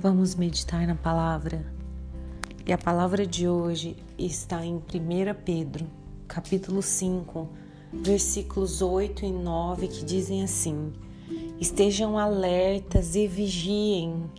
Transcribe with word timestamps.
Vamos 0.00 0.36
meditar 0.36 0.86
na 0.86 0.94
palavra. 0.94 1.66
E 2.64 2.72
a 2.72 2.78
palavra 2.78 3.26
de 3.26 3.48
hoje 3.48 3.96
está 4.16 4.64
em 4.64 4.76
1 4.76 4.80
Pedro, 5.44 5.88
capítulo 6.28 6.80
5, 6.80 7.48
versículos 7.92 8.80
8 8.80 9.24
e 9.24 9.32
9, 9.32 9.88
que 9.88 10.04
dizem 10.04 10.44
assim: 10.44 10.92
Estejam 11.58 12.16
alertas 12.16 13.16
e 13.16 13.26
vigiem. 13.26 14.30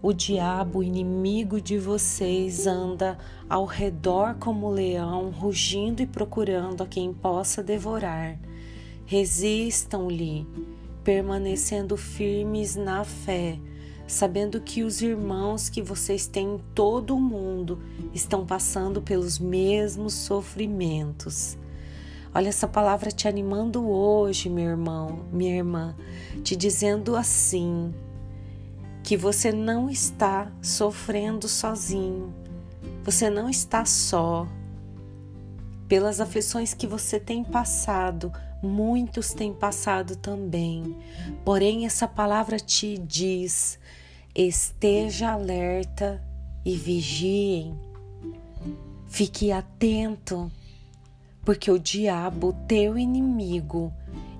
O 0.00 0.14
diabo, 0.14 0.82
inimigo 0.82 1.60
de 1.60 1.76
vocês, 1.76 2.66
anda 2.66 3.18
ao 3.50 3.66
redor 3.66 4.36
como 4.36 4.70
leão, 4.70 5.28
rugindo 5.28 6.00
e 6.00 6.06
procurando 6.06 6.82
a 6.82 6.86
quem 6.86 7.12
possa 7.12 7.62
devorar. 7.62 8.38
Resistam-lhe, 9.04 10.46
permanecendo 11.04 11.98
firmes 11.98 12.76
na 12.76 13.04
fé 13.04 13.60
sabendo 14.06 14.60
que 14.60 14.82
os 14.82 15.02
irmãos 15.02 15.68
que 15.68 15.82
vocês 15.82 16.26
têm 16.26 16.54
em 16.54 16.58
todo 16.74 17.16
o 17.16 17.20
mundo 17.20 17.80
estão 18.14 18.46
passando 18.46 19.02
pelos 19.02 19.38
mesmos 19.38 20.14
sofrimentos. 20.14 21.58
Olha 22.34 22.48
essa 22.48 22.68
palavra 22.68 23.10
te 23.10 23.26
animando 23.26 23.88
hoje, 23.88 24.48
meu 24.48 24.66
irmão, 24.66 25.20
minha 25.32 25.56
irmã, 25.56 25.96
te 26.42 26.54
dizendo 26.54 27.16
assim: 27.16 27.94
que 29.02 29.16
você 29.16 29.52
não 29.52 29.88
está 29.88 30.50
sofrendo 30.60 31.48
sozinho, 31.48 32.34
você 33.04 33.30
não 33.30 33.48
está 33.48 33.84
só. 33.84 34.46
Pelas 35.88 36.20
aflições 36.20 36.74
que 36.74 36.86
você 36.86 37.20
tem 37.20 37.44
passado, 37.44 38.32
muitos 38.62 39.32
têm 39.32 39.52
passado 39.52 40.16
também. 40.16 40.96
Porém, 41.44 41.86
essa 41.86 42.08
palavra 42.08 42.58
te 42.58 42.98
diz: 42.98 43.78
esteja 44.34 45.32
alerta 45.32 46.22
e 46.64 46.74
vigiem. 46.76 47.78
Fique 49.06 49.52
atento, 49.52 50.50
porque 51.44 51.70
o 51.70 51.78
diabo, 51.78 52.52
teu 52.66 52.98
inimigo, 52.98 53.92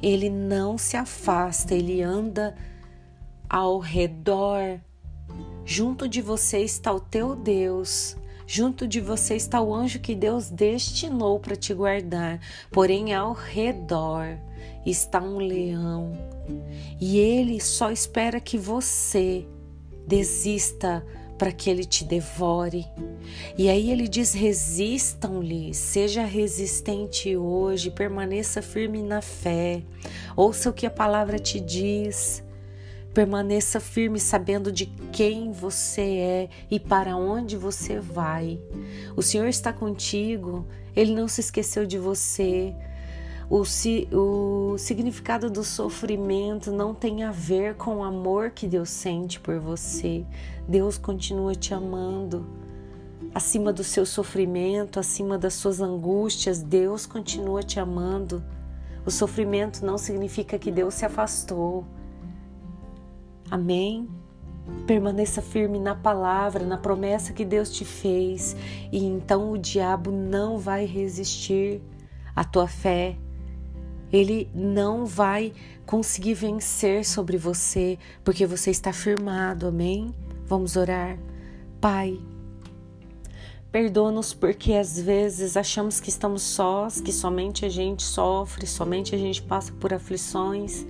ele 0.02 0.28
não 0.28 0.76
se 0.76 0.96
afasta, 0.96 1.74
ele 1.74 2.02
anda 2.02 2.54
ao 3.48 3.78
redor. 3.78 4.80
Junto 5.64 6.08
de 6.08 6.20
você 6.20 6.58
está 6.58 6.92
o 6.92 7.00
teu 7.00 7.34
Deus, 7.36 8.16
junto 8.46 8.86
de 8.86 9.00
você 9.00 9.34
está 9.34 9.60
o 9.60 9.74
anjo 9.74 9.98
que 9.98 10.14
Deus 10.14 10.50
destinou 10.50 11.40
para 11.40 11.56
te 11.56 11.74
guardar, 11.74 12.40
porém 12.70 13.14
ao 13.14 13.32
redor 13.32 14.38
está 14.84 15.20
um 15.20 15.38
leão 15.38 16.12
e 17.00 17.18
ele 17.18 17.60
só 17.60 17.90
espera 17.90 18.40
que 18.40 18.56
você 18.56 19.46
desista 20.06 21.04
para 21.36 21.52
que 21.52 21.68
ele 21.68 21.84
te 21.84 22.04
devore. 22.04 22.86
E 23.58 23.68
aí 23.68 23.90
ele 23.90 24.08
diz: 24.08 24.32
resistam-lhe, 24.32 25.74
seja 25.74 26.24
resistente 26.24 27.36
hoje, 27.36 27.90
permaneça 27.90 28.62
firme 28.62 29.02
na 29.02 29.20
fé, 29.20 29.82
ouça 30.36 30.70
o 30.70 30.72
que 30.72 30.86
a 30.86 30.90
palavra 30.90 31.38
te 31.38 31.60
diz. 31.60 32.42
Permaneça 33.16 33.80
firme 33.80 34.20
sabendo 34.20 34.70
de 34.70 34.84
quem 35.10 35.50
você 35.50 36.02
é 36.02 36.48
e 36.70 36.78
para 36.78 37.16
onde 37.16 37.56
você 37.56 37.98
vai. 37.98 38.60
O 39.16 39.22
Senhor 39.22 39.48
está 39.48 39.72
contigo, 39.72 40.66
Ele 40.94 41.14
não 41.14 41.26
se 41.26 41.40
esqueceu 41.40 41.86
de 41.86 41.96
você. 41.96 42.74
O, 43.48 43.62
o 44.12 44.76
significado 44.76 45.48
do 45.48 45.64
sofrimento 45.64 46.70
não 46.70 46.94
tem 46.94 47.24
a 47.24 47.30
ver 47.32 47.76
com 47.76 47.96
o 47.96 48.04
amor 48.04 48.50
que 48.50 48.68
Deus 48.68 48.90
sente 48.90 49.40
por 49.40 49.58
você. 49.60 50.22
Deus 50.68 50.98
continua 50.98 51.54
te 51.54 51.72
amando. 51.72 52.46
Acima 53.34 53.72
do 53.72 53.82
seu 53.82 54.04
sofrimento, 54.04 55.00
acima 55.00 55.38
das 55.38 55.54
suas 55.54 55.80
angústias, 55.80 56.62
Deus 56.62 57.06
continua 57.06 57.62
te 57.62 57.80
amando. 57.80 58.44
O 59.06 59.10
sofrimento 59.10 59.86
não 59.86 59.96
significa 59.96 60.58
que 60.58 60.70
Deus 60.70 60.92
se 60.92 61.06
afastou. 61.06 61.86
Amém? 63.50 64.08
Permaneça 64.86 65.40
firme 65.40 65.78
na 65.78 65.94
palavra, 65.94 66.64
na 66.64 66.76
promessa 66.76 67.32
que 67.32 67.44
Deus 67.44 67.70
te 67.70 67.84
fez, 67.84 68.56
e 68.90 69.04
então 69.04 69.52
o 69.52 69.58
diabo 69.58 70.10
não 70.10 70.58
vai 70.58 70.84
resistir 70.84 71.80
à 72.34 72.42
tua 72.42 72.66
fé, 72.66 73.16
ele 74.12 74.50
não 74.54 75.06
vai 75.06 75.52
conseguir 75.84 76.34
vencer 76.34 77.04
sobre 77.04 77.36
você, 77.36 77.98
porque 78.24 78.46
você 78.46 78.70
está 78.70 78.92
firmado, 78.92 79.68
amém? 79.68 80.14
Vamos 80.46 80.76
orar. 80.76 81.18
Pai, 81.80 82.18
perdoa-nos 83.76 84.32
porque 84.32 84.72
às 84.72 84.98
vezes 84.98 85.54
achamos 85.54 86.00
que 86.00 86.08
estamos 86.08 86.40
sós, 86.40 86.98
que 86.98 87.12
somente 87.12 87.66
a 87.66 87.68
gente 87.68 88.02
sofre, 88.02 88.66
somente 88.66 89.14
a 89.14 89.18
gente 89.18 89.42
passa 89.42 89.70
por 89.70 89.92
aflições 89.92 90.86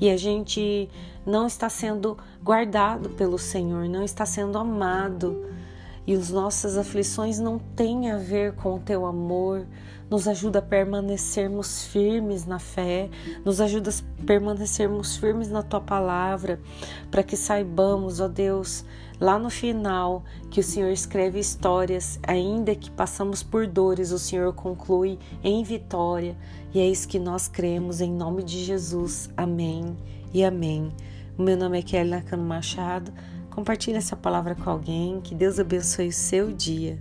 e 0.00 0.08
a 0.08 0.16
gente 0.16 0.88
não 1.26 1.46
está 1.46 1.68
sendo 1.68 2.16
guardado 2.42 3.10
pelo 3.10 3.38
Senhor, 3.38 3.86
não 3.90 4.02
está 4.02 4.24
sendo 4.24 4.56
amado 4.56 5.44
e 6.10 6.14
as 6.14 6.28
nossas 6.28 6.76
aflições 6.76 7.38
não 7.38 7.56
têm 7.56 8.10
a 8.10 8.18
ver 8.18 8.56
com 8.56 8.74
o 8.74 8.80
teu 8.80 9.06
amor. 9.06 9.64
Nos 10.10 10.26
ajuda 10.26 10.58
a 10.58 10.62
permanecermos 10.62 11.84
firmes 11.84 12.44
na 12.44 12.58
fé, 12.58 13.08
nos 13.44 13.60
ajuda 13.60 13.90
a 13.90 14.24
permanecermos 14.26 15.16
firmes 15.16 15.48
na 15.52 15.62
tua 15.62 15.80
palavra, 15.80 16.60
para 17.12 17.22
que 17.22 17.36
saibamos, 17.36 18.18
ó 18.18 18.26
Deus, 18.26 18.84
lá 19.20 19.38
no 19.38 19.48
final, 19.48 20.24
que 20.50 20.58
o 20.58 20.64
Senhor 20.64 20.90
escreve 20.90 21.38
histórias, 21.38 22.18
ainda 22.26 22.74
que 22.74 22.90
passamos 22.90 23.44
por 23.44 23.68
dores, 23.68 24.10
o 24.10 24.18
Senhor 24.18 24.52
conclui 24.52 25.16
em 25.44 25.62
vitória. 25.62 26.36
E 26.74 26.80
é 26.80 26.88
isso 26.88 27.06
que 27.06 27.20
nós 27.20 27.46
cremos 27.46 28.00
em 28.00 28.12
nome 28.12 28.42
de 28.42 28.64
Jesus. 28.64 29.30
Amém 29.36 29.96
e 30.34 30.42
amém. 30.42 30.90
O 31.38 31.42
meu 31.42 31.56
nome 31.56 31.78
é 31.78 31.82
Kelly 31.82 32.10
Nakano 32.10 32.42
Machado. 32.42 33.12
Compartilhe 33.50 33.96
essa 33.96 34.16
palavra 34.16 34.54
com 34.54 34.70
alguém. 34.70 35.20
Que 35.20 35.34
Deus 35.34 35.58
abençoe 35.58 36.08
o 36.08 36.12
seu 36.12 36.52
dia. 36.52 36.98